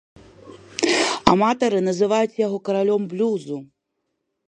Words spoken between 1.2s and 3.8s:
Аматары называюць яго каралём блюзу.